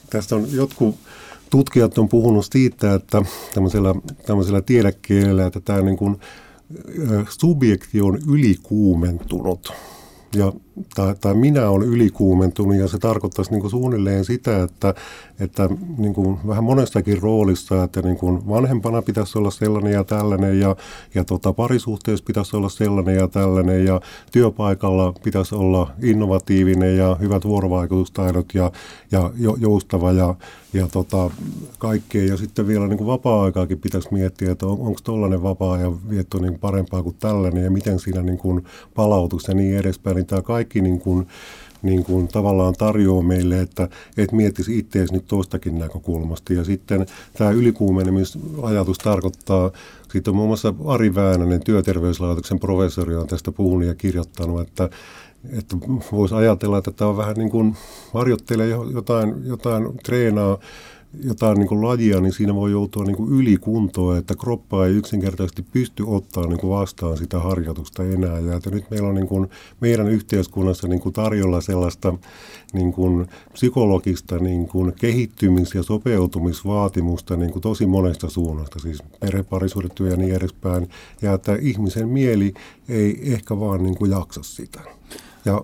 [0.09, 0.95] tästä on jotkut
[1.49, 3.21] tutkijat on puhunut siitä, että
[3.53, 6.17] tämmöisellä, tämmöisellä tiedekielellä, että tämä niin kuin
[7.29, 9.73] subjekti on ylikuumentunut.
[10.35, 10.53] Ja,
[10.95, 14.93] tai, tai minä olen ylikuumentunut ja se tarkoittaisi niin kuin suunnilleen sitä, että,
[15.39, 20.59] että niin kuin vähän monestakin roolissa, että niin kuin vanhempana pitäisi olla sellainen ja tällainen
[20.59, 20.75] ja,
[21.15, 27.45] ja tota, parisuhteessa pitäisi olla sellainen ja tällainen ja työpaikalla pitäisi olla innovatiivinen ja hyvät
[27.45, 28.71] vuorovaikutustaidot ja,
[29.11, 30.35] ja joustava ja,
[30.73, 31.29] ja tota,
[31.79, 32.25] kaikkea.
[32.25, 36.37] Ja sitten vielä niin kuin vapaa-aikaakin pitäisi miettiä, että on, onko tuollainen vapaa ja vietto
[36.37, 40.15] niin parempaa kuin tällainen ja miten siinä niin kuin palautus ja niin edespäin.
[40.15, 40.41] Niin tämä
[40.73, 41.27] niin kuin,
[41.81, 46.53] niin kuin tavallaan tarjoaa meille, että et miettisi itseäsi nyt tuostakin näkökulmasta.
[46.53, 47.05] Ja sitten
[47.37, 49.71] tämä ylikuumenemisajatus tarkoittaa,
[50.11, 54.89] sitten on muun muassa Ari Väänänen, työterveyslaitoksen professori, on tästä puhunut ja kirjoittanut, että
[55.51, 55.77] että
[56.11, 57.75] voisi ajatella, että tämä on vähän niin kuin
[58.13, 60.57] harjoittelee jotain, jotain treenaa
[61.23, 65.61] jotain niin kuin lajia, niin siinä voi joutua niin kuin ylikuntoon, että kroppa ei yksinkertaisesti
[65.61, 68.39] pysty ottaa niin vastaan sitä harjoitusta enää.
[68.39, 69.49] Ja että nyt meillä on niin kuin
[69.81, 72.13] meidän yhteiskunnassa niin kuin tarjolla sellaista
[72.73, 80.09] niin kuin psykologista niin kuin kehittymis- ja sopeutumisvaatimusta niin kuin tosi monesta suunnasta, siis perheparisuudetyö
[80.09, 80.89] ja niin edespäin,
[81.21, 82.53] ja että ihmisen mieli
[82.89, 84.81] ei ehkä vaan niin kuin jaksa sitä.
[85.45, 85.63] Ja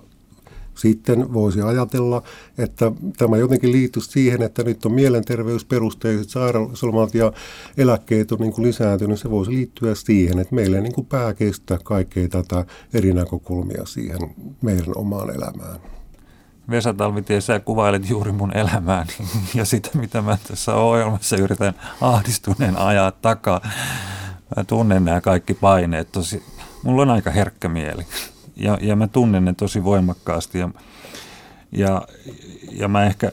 [0.75, 2.23] sitten voisi ajatella,
[2.57, 7.33] että tämä jotenkin liittyy siihen, että nyt on mielenterveysperusteiset sairauslomat ja
[7.77, 9.19] eläkkeet on niin kuin lisääntynyt.
[9.19, 13.85] Se voisi liittyä siihen, että meillä ei niin kuin pää kestä kaikkea tätä eri näkökulmia
[13.85, 14.19] siihen
[14.61, 15.79] meidän omaan elämään.
[16.69, 19.13] Vesa Talvitie, sä kuvailet juuri mun elämääni
[19.55, 23.61] ja sitä, mitä mä tässä ohjelmassa yritän ahdistuneen ajaa takaa.
[24.55, 26.43] Mä tunnen nämä kaikki paineet tosi.
[26.83, 28.05] Mulla on aika herkkä mieli
[28.55, 30.69] ja, ja mä tunnen ne tosi voimakkaasti ja,
[31.71, 32.01] ja,
[32.71, 33.31] ja mä ehkä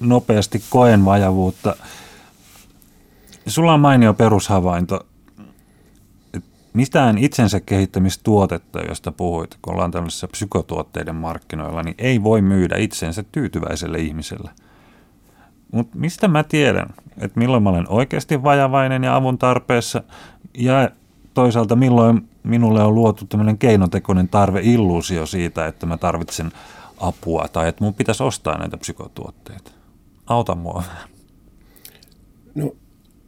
[0.00, 1.76] nopeasti koen vajavuutta.
[3.46, 5.06] Sulla on mainio perushavainto,
[6.34, 12.76] että mistään itsensä kehittämistuotetta, josta puhuit, kun ollaan tämmöisessä psykotuotteiden markkinoilla, niin ei voi myydä
[12.76, 14.50] itsensä tyytyväiselle ihmiselle.
[15.72, 16.86] Mutta mistä mä tiedän,
[17.18, 20.02] että milloin mä olen oikeasti vajavainen ja avun tarpeessa
[20.54, 20.90] ja
[21.38, 26.52] toisaalta milloin minulle on luotu tämmöinen keinotekoinen tarve, illuusio siitä, että mä tarvitsen
[27.00, 29.70] apua tai että mun pitäisi ostaa näitä psykotuotteita.
[30.26, 30.84] Auta mua
[32.54, 32.72] No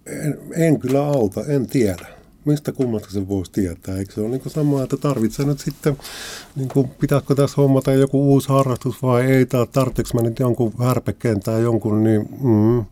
[0.06, 2.06] en, en kyllä auta, en tiedä.
[2.44, 3.96] Mistä kummasta se voisi tietää?
[3.96, 5.96] Eikö se ole niin sama, että tarvitsen nyt sitten,
[6.56, 10.72] niin kuin, pitääkö tässä hommata joku uusi harrastus vai ei, tai tarvitseeko mä nyt jonkun
[10.78, 12.84] härpekeen tai jonkun, niin, mm,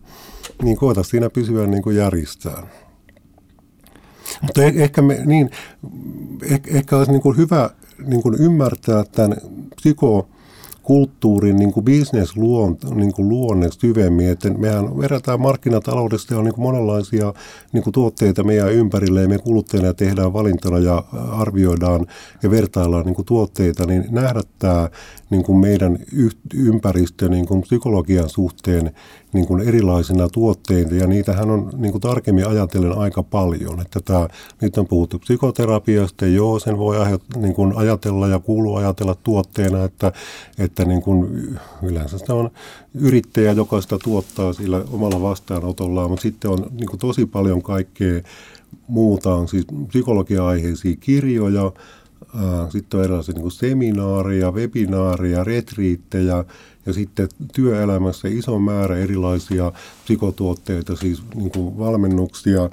[0.62, 2.64] niin koeta siinä pysyä niin kuin järjestään.
[4.42, 5.50] Mutta eh, ehkä, me, niin,
[6.42, 7.70] ehkä, ehkä olisi niin kuin hyvä
[8.06, 9.36] niin kuin ymmärtää tämän
[9.76, 10.28] psyko
[10.88, 11.84] kulttuurin niin kuin
[12.94, 13.28] niin kuin
[13.80, 14.28] syvemmin.
[14.28, 17.34] Että mehän verrataan markkinataloudesta ja on niin kuin monenlaisia
[17.72, 22.06] niin kuin tuotteita meidän ympärille ja me kuluttajana tehdään valintana ja arvioidaan
[22.42, 24.88] ja vertaillaan niin kuin tuotteita, niin nähdä tämä
[25.30, 25.98] niin kuin meidän
[26.54, 28.90] ympäristö niin kuin psykologian suhteen
[29.32, 33.80] niin kuin erilaisina tuotteina, ja niitähän on niin kuin tarkemmin ajatellen aika paljon.
[33.80, 34.28] Että tämä,
[34.60, 36.96] nyt on puhuttu psykoterapiasta, joo, sen voi
[37.36, 40.12] niin kuin ajatella ja kuuluu ajatella tuotteena, että,
[40.58, 41.48] että niin kuin
[41.82, 42.50] yleensä sitä on
[42.94, 48.22] yrittäjä, joka sitä tuottaa sillä omalla vastaanotollaan, mutta sitten on niin kuin tosi paljon kaikkea
[48.88, 51.72] muuta, on siis psykologia-aiheisia kirjoja,
[52.68, 56.44] sitten on erilaisia niin seminaareja, webinaareja, retriittejä
[56.87, 59.72] ja sitten työelämässä iso määrä erilaisia
[60.04, 62.70] psykotuotteita, siis niin kuin valmennuksia,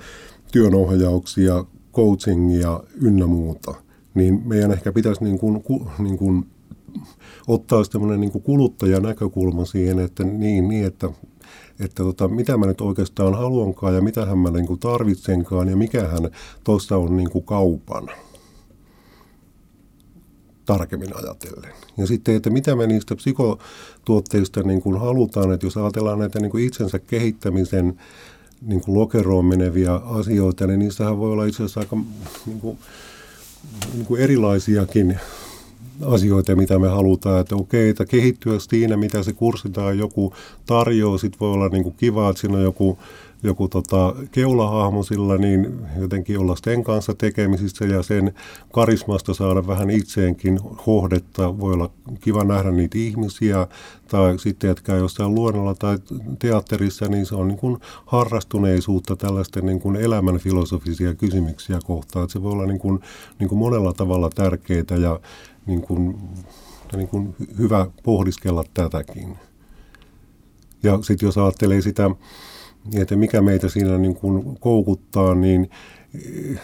[0.51, 3.75] työnohjauksia, coachingia ynnä muuta.
[4.13, 5.63] Niin meidän ehkä pitäisi niin kuin,
[5.99, 6.45] niin kuin
[7.47, 11.10] ottaa semmoinen niin kuluttajanäkökulma siihen, että niin, niin että
[11.79, 16.29] että tota, mitä mä nyt oikeastaan haluankaan ja mitä mä niin kuin tarvitsenkaan ja mikähän
[16.63, 18.10] tuossa on niin kuin kaupan
[20.65, 21.73] tarkemmin ajatellen.
[21.97, 26.51] Ja sitten, että mitä me niistä psykotuotteista niin kuin halutaan, että jos ajatellaan näitä niin
[26.51, 27.99] kuin itsensä kehittämisen
[28.62, 31.97] niin kuin lokeroon meneviä asioita, niin niissähän voi olla itse asiassa aika
[32.45, 32.78] niin kuin,
[33.93, 35.19] niin kuin erilaisiakin
[36.01, 40.34] asioita, mitä me halutaan, että okei, että kehittyä siinä, mitä se kurssi tai joku
[40.65, 42.97] tarjoaa, sitten voi olla niin kuin kiva, että siinä on joku
[43.45, 48.34] joku tota, keulahahmo sillä, niin jotenkin olla sen kanssa tekemisissä ja sen
[48.73, 51.60] karismasta saada vähän itseenkin hohdetta.
[51.60, 51.89] Voi olla
[52.21, 53.67] kiva nähdä niitä ihmisiä
[54.08, 55.97] tai sitten, että käy jossain luonnolla tai
[56.39, 62.23] teatterissa, niin se on niin kuin harrastuneisuutta tällaisten niin kuin elämän filosofisia kysymyksiä kohtaan.
[62.23, 62.99] Että se voi olla niin kuin,
[63.39, 65.19] niin kuin monella tavalla tärkeää ja
[65.65, 66.17] niin kuin,
[66.95, 69.38] niin kuin hyvä pohdiskella tätäkin.
[70.84, 72.10] Ja sitten jos ajattelee sitä
[72.93, 75.69] että mikä meitä siinä niin kuin koukuttaa, niin
[76.15, 76.60] eh,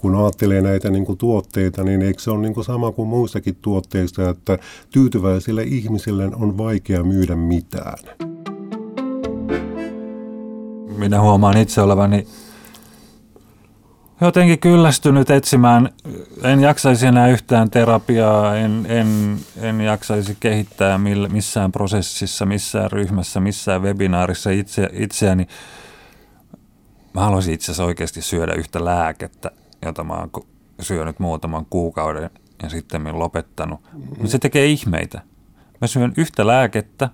[0.00, 3.56] kun ajattelee näitä niin kuin tuotteita, niin eikö se ole niin kuin sama kuin muissakin
[3.62, 4.58] tuotteista, että
[4.90, 7.98] tyytyväisille ihmisille on vaikea myydä mitään?
[10.98, 12.26] Minä huomaan itse olevani
[14.20, 15.88] jotenkin kyllästynyt etsimään,
[16.42, 21.00] en jaksaisi enää yhtään terapiaa, en, en, en jaksaisi kehittää
[21.32, 25.46] missään prosessissa, missään ryhmässä, missään webinaarissa itse, itseäni.
[27.14, 29.50] Mä haluaisin itse asiassa oikeasti syödä yhtä lääkettä,
[29.84, 30.30] jota mä oon
[30.80, 32.30] syönyt muutaman kuukauden
[32.62, 33.80] ja sitten lopettanut.
[33.92, 34.26] Mm-hmm.
[34.26, 35.20] se tekee ihmeitä.
[35.80, 37.10] Mä syön yhtä lääkettä,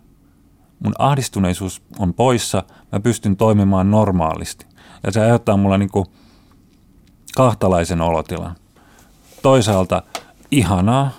[0.85, 4.67] mun ahdistuneisuus on poissa, mä pystyn toimimaan normaalisti.
[5.03, 6.07] Ja se aiheuttaa mulla niinku–
[7.37, 8.57] kahtalaisen olotilan.
[9.43, 10.03] Toisaalta
[10.51, 11.11] ihanaa,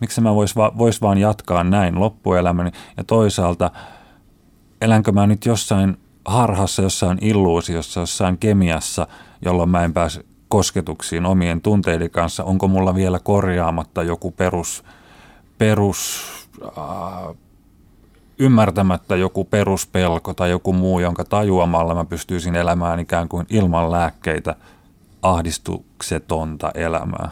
[0.00, 3.70] miksi mä vois, va, vois vaan jatkaa näin loppuelämäni, ja toisaalta
[4.80, 9.06] elänkö mä nyt jossain harhassa, jossain illuusiossa, jossain kemiassa,
[9.44, 14.84] jolloin mä en pääse kosketuksiin omien tunteiden kanssa, onko mulla vielä korjaamatta joku perus,
[15.58, 16.24] perus
[16.64, 17.36] äh,
[18.38, 24.54] ymmärtämättä joku peruspelko tai joku muu, jonka tajuamalla mä pystyisin elämään ikään kuin ilman lääkkeitä–
[25.22, 27.30] ahdistuksetonta elämää.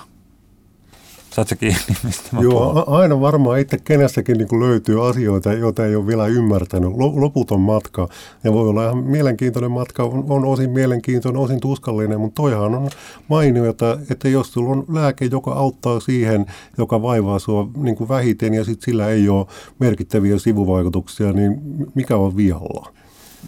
[1.36, 2.98] Saat se kiinni, mistä mä Joo, puhun?
[2.98, 6.90] aina varmaan itse kenestäkin niin löytyy asioita, joita ei ole vielä ymmärtänyt.
[6.96, 8.08] Loputon matka,
[8.44, 12.90] ja voi olla ihan mielenkiintoinen matka, on, on osin mielenkiintoinen, osin tuskallinen, mutta toihan on
[13.28, 16.46] mainio, että, että jos sulla on lääke, joka auttaa siihen,
[16.78, 19.46] joka vaivaa sua niin kuin vähiten, ja sitten sillä ei ole
[19.78, 21.60] merkittäviä sivuvaikutuksia, niin
[21.94, 22.92] mikä on vialla?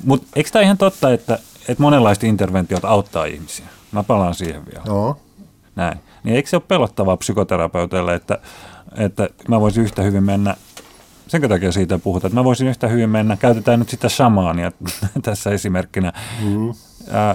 [0.04, 3.66] Mutta eikö tämä ihan totta, että, että monenlaiset interventiot auttaa ihmisiä?
[3.92, 4.82] Mä palaan siihen vielä.
[4.86, 5.16] Joo.
[5.76, 6.00] Näin.
[6.24, 8.38] Niin eikö se ole pelottavaa psykoterapeutille, että,
[8.96, 10.56] että mä voisin yhtä hyvin mennä,
[11.28, 14.72] sen takia siitä puhutaan, että mä voisin yhtä hyvin mennä, käytetään nyt sitä shamaania
[15.22, 16.12] tässä esimerkkinä.
[16.42, 16.74] Mm.
[17.10, 17.34] Ää,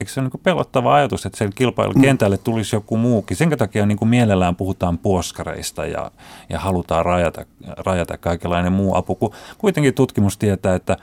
[0.00, 3.36] eikö se ole niin pelottava ajatus, että sen kilpailukentälle tulisi joku muukin?
[3.36, 6.10] Sen takia niin kuin mielellään puhutaan puoskareista ja,
[6.48, 10.96] ja halutaan rajata, rajata kaikenlainen muu apu, kun kuitenkin tutkimus tietää, että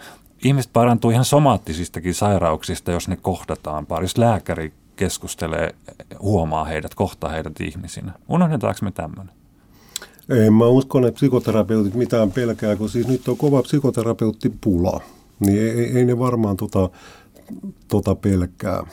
[0.43, 4.03] ihmiset parantuu ihan somaattisistakin sairauksista, jos ne kohdataan pari.
[4.03, 5.75] Jos lääkäri keskustelee,
[6.19, 8.12] huomaa heidät, kohtaa heidät ihmisinä.
[8.29, 9.36] Unohdetaanko me tämmöinen?
[10.29, 15.01] En mä uskon, että psykoterapeutit mitään pelkää, kun siis nyt on kova psykoterapeuttipula.
[15.39, 16.89] Niin ei, ei ne varmaan tota,
[17.88, 18.84] tota pelkää.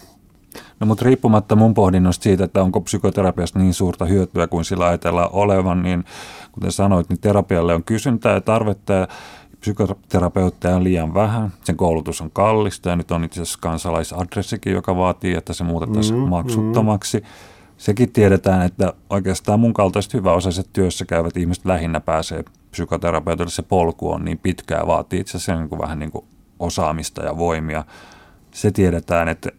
[0.80, 5.30] No mutta riippumatta mun pohdinnosta siitä, että onko psykoterapiasta niin suurta hyötyä kuin sillä ajatellaan
[5.32, 6.04] olevan, niin
[6.52, 9.08] kuten sanoit, niin terapialle on kysyntää ja tarvetta
[9.60, 14.96] psykoterapeutteja on liian vähän, sen koulutus on kallista ja nyt on itse asiassa kansalaisadressikin, joka
[14.96, 17.18] vaatii, että se muutettaisiin mm, maksuttomaksi.
[17.18, 17.26] Mm.
[17.76, 23.50] Sekin tiedetään, että oikeastaan mun kaltaiset hyväosaiset työssä käyvät ihmiset lähinnä pääsee psykoterapeutille.
[23.50, 26.24] Se polku on niin pitkää, vaatii itse asiassa niin kuin vähän niin kuin
[26.58, 27.84] osaamista ja voimia.
[28.50, 29.50] Se tiedetään, että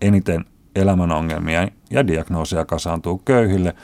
[0.00, 0.44] eniten
[0.76, 3.74] elämän ongelmia ja diagnooseja kasaantuu köyhille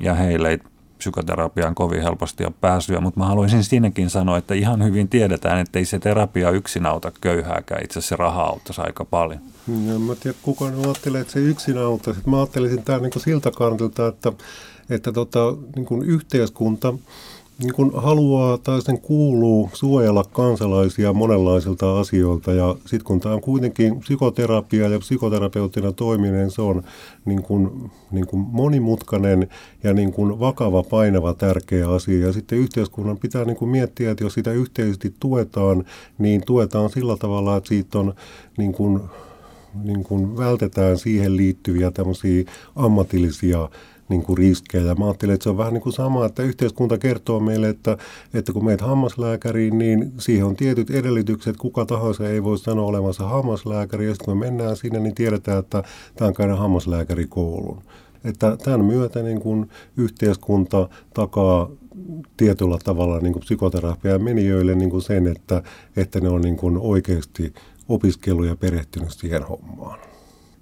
[0.00, 0.58] ja heille ei
[1.00, 5.78] psykoterapiaan kovin helposti ole pääsyä, mutta mä haluaisin siinäkin sanoa, että ihan hyvin tiedetään, että
[5.78, 9.40] ei se terapia yksin auta köyhääkään, itse asiassa se raha auttaisi aika paljon.
[9.86, 12.20] Ja mä tiedän, kuka ajattelee, että se yksin auttaisi.
[12.26, 14.32] Mä ajattelisin tämän niin siltä kantilta, että,
[14.90, 15.40] että tota,
[15.76, 16.94] niin yhteiskunta–
[17.62, 23.40] niin kun haluaa tai sen kuuluu suojella kansalaisia monenlaisilta asioilta ja sitten kun tämä on
[23.40, 26.82] kuitenkin psykoterapia ja psykoterapeuttina toiminen, se on
[27.24, 29.48] niin kun, niin kun monimutkainen
[29.84, 32.26] ja niin kun vakava, painava, tärkeä asia.
[32.26, 35.84] Ja sitten yhteiskunnan pitää niin kun miettiä, että jos sitä yhteisesti tuetaan,
[36.18, 38.14] niin tuetaan sillä tavalla, että siitä on
[38.56, 39.10] niin kun,
[39.82, 42.44] niin kun vältetään siihen liittyviä tämmöisiä
[42.76, 43.68] ammatillisia
[44.10, 44.94] niin kuin riskejä.
[44.94, 47.96] Mä ajattelen, että se on vähän niin kuin sama, että yhteiskunta kertoo meille, että,
[48.34, 51.56] että kun meet hammaslääkäriin, niin siihen on tietyt edellytykset.
[51.56, 54.06] Kuka tahansa ei voi sanoa olevansa hammaslääkäri.
[54.06, 55.82] Ja sitten kun me mennään sinne, niin tiedetään, että
[56.16, 57.82] tämä on käydä hammaslääkärikoulun.
[58.24, 61.70] Että tämän myötä niin kuin yhteiskunta takaa
[62.36, 65.62] tietyllä tavalla niin kuin psykoterapian menijöille niin kuin sen, että,
[65.96, 67.54] että ne on niin kuin oikeasti
[67.88, 70.09] opiskellut ja perehtynyt siihen hommaan.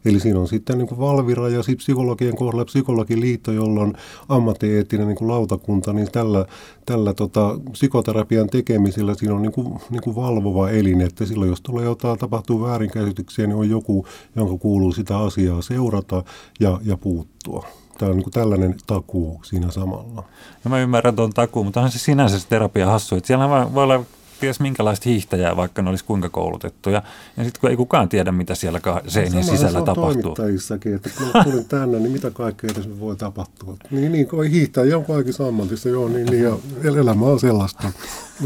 [0.05, 3.95] Eli siinä on sitten niin kuin Valvira ja psykologien kohdalla psykologiliitto, jolla on
[4.29, 6.47] ammattieettinen niin kuin lautakunta, niin tällä,
[6.87, 11.61] tällä tota, psykoterapian tekemisellä siinä on niin kuin, niin kuin valvova elin, että silloin jos
[11.61, 14.07] tulee jotain, tapahtuu väärinkäsityksiä, niin on joku,
[14.37, 16.25] jonka kuuluu sitä asiaa seurata
[16.61, 17.67] ja, ja puuttua.
[17.99, 20.25] Tämä on niin tällainen takuu siinä samalla.
[20.65, 23.83] No mä ymmärrän tuon takuu, mutta onhan se sinänsä se terapia hassu, että siellä voi
[23.83, 24.05] olla
[24.41, 27.03] ties minkälaista hiihtäjää, vaikka ne olisi kuinka koulutettuja.
[27.37, 30.23] Ja sitten kun ei kukaan tiedä, mitä siellä seinien sisällä tapahtuu.
[30.23, 33.77] toimittajissakin, että kun tulin tänne, niin mitä kaikkea tässä voi tapahtua.
[33.91, 37.93] Niin, niin kun hiihtäjä on kaikissa ammatissa, joo, niin, niin, ja elämä on sellaista.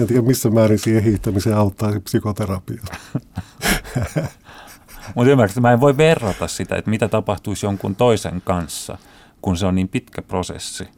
[0.00, 2.82] En tiedä, missä määrin siihen hiihtämiseen auttaa psykoterapia.
[5.14, 8.98] Mutta ymmärrätkö, mä en voi verrata sitä, että mitä tapahtuisi jonkun toisen kanssa,
[9.42, 10.88] kun se on niin pitkä prosessi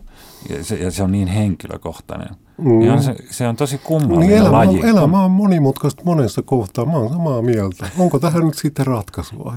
[0.49, 2.29] ja se, ja se on niin henkilökohtainen.
[2.59, 2.79] Mm.
[2.79, 4.81] Niin on se, se on tosi kummallinen niin elämä, laji.
[4.81, 6.85] Elämä on monimutkaista monessa kohtaa.
[6.85, 7.89] Mä oon samaa mieltä.
[7.99, 9.55] Onko tähän nyt sitten ratkaisua?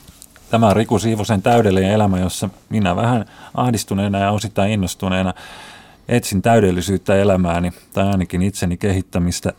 [0.52, 5.34] Tämä on Riku Siivosen täydellinen elämä, jossa minä vähän ahdistuneena ja osittain innostuneena
[6.08, 9.54] etsin täydellisyyttä elämääni, tai ainakin itseni kehittämistä.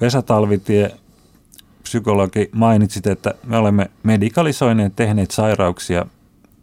[0.00, 0.90] Vesa Talvitie,
[1.82, 6.06] psykologi, mainitsit, että me olemme medikalisoineet, tehneet sairauksia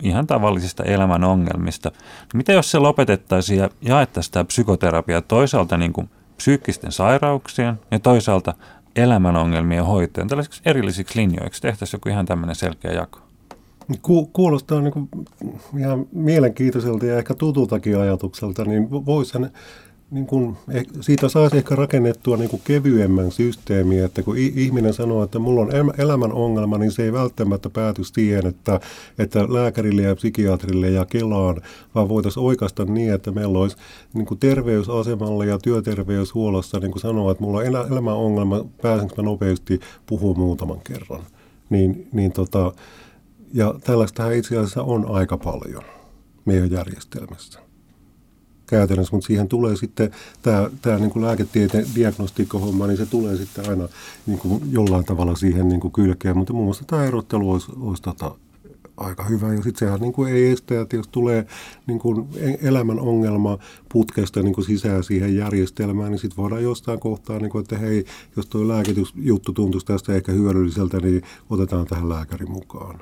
[0.04, 1.92] ihan tavallisista elämän ongelmista.
[2.34, 8.54] Mitä jos se lopetettaisiin ja jaettaisiin tämä psykoterapia toisaalta niin kuin psyykkisten sairauksien ja toisaalta
[8.96, 11.62] elämän ongelmien hoitoon tällaisiksi erillisiksi linjoiksi?
[11.62, 13.20] Tehtäisiin joku ihan tämmöinen selkeä jako.
[14.02, 15.10] Ku, kuulostaa niin kuin
[15.80, 19.50] ihan mielenkiintoiselta ja ehkä tutultakin ajatukselta, niin voisihan
[20.12, 25.24] niin kuin, eh, siitä saisi ehkä rakennettua niin kuin kevyemmän systeemiä, että kun ihminen sanoo,
[25.24, 28.80] että mulla on elämän ongelma, niin se ei välttämättä pääty siihen, että,
[29.18, 31.62] että lääkärille ja psykiatrille ja Kelaan,
[31.96, 33.78] vaan voitaisiin oikeastaan niin, että meillä olisi
[34.14, 39.24] niin kuin terveysasemalla ja työterveyshuollossa niin kuin sanoa, että mulla on elämän ongelma, pääsenkö mä
[39.24, 41.22] nopeasti puhua muutaman kerran.
[41.70, 42.74] Niin, niin tota,
[43.54, 45.84] ja tällaistähän itse asiassa on aika paljon
[46.46, 47.67] meidän järjestelmässä
[48.68, 53.70] käytännössä, mutta siihen tulee sitten tämä, tämä niin kuin lääketieteen diagnostiikkohomma, niin se tulee sitten
[53.70, 53.88] aina
[54.26, 58.04] niin kuin jollain tavalla siihen niin kuin kylkeen, mutta muun muassa tämä erottelu olisi, olisi
[58.04, 58.32] tota,
[58.98, 59.54] aika hyvä.
[59.54, 61.48] Ja sitten sehän niin kuin ei estä, että jos tulee
[61.88, 62.28] niin kuin
[62.62, 63.58] elämän ongelma
[63.90, 68.06] putkesta niin kuin sisään siihen järjestelmään, niin sitten voidaan jostain kohtaa, niin kuin, että hei,
[68.36, 73.02] jos tuo lääkitysjuttu tuntuisi tästä ehkä hyödylliseltä, niin otetaan tähän lääkäri mukaan.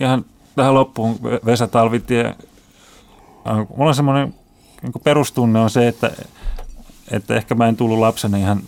[0.00, 0.24] Ihan
[0.56, 2.34] tähän loppuun Vesa Talvitie,
[3.54, 4.34] mulla on semmoinen
[4.82, 6.10] niin perustunne on se, että,
[7.10, 8.62] että ehkä mä en tullut lapsena ihan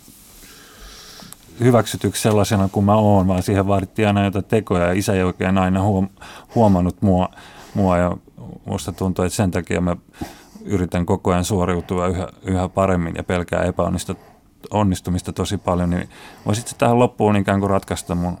[1.59, 5.57] hyväksytyksi sellaisena kuin mä oon, vaan siihen vaadittiin aina jotain tekoja ja isä ei oikein
[5.57, 6.09] aina huom-
[6.55, 7.29] huomannut mua,
[7.73, 8.17] mua ja
[8.65, 9.97] musta tuntuu, että sen takia mä
[10.65, 16.09] yritän koko ajan suoriutua yhä, yhä paremmin ja pelkää epäonnistumista tosi paljon, niin
[16.45, 18.37] voisitko tähän loppuun ikään kuin ratkaista mun,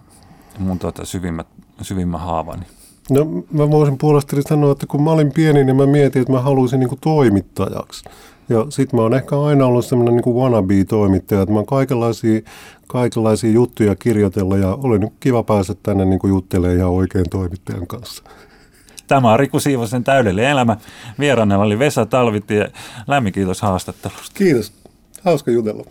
[0.59, 1.47] mun tuota syvimmät,
[1.81, 2.65] syvimmän haavani?
[3.09, 6.41] No mä voisin puolestani sanoa, että kun mä olin pieni, niin mä mietin, että mä
[6.41, 8.03] haluaisin niin kuin toimittajaksi.
[8.49, 12.41] Ja sitten mä oon ehkä aina ollut semmoinen niin wannabe-toimittaja, että mä oon kaikenlaisia,
[12.87, 17.87] kaikenlaisia juttuja kirjoitella ja oli nyt kiva päästä tänne niin kuin juttelemaan ihan oikein toimittajan
[17.87, 18.23] kanssa.
[19.07, 20.77] Tämä on Riku Siivosen täydellinen elämä.
[21.19, 22.71] Vieraana oli Vesa Talvitie.
[23.07, 24.33] Lämmin kiitos haastattelusta.
[24.33, 24.73] Kiitos.
[25.23, 25.85] Hauska jutella.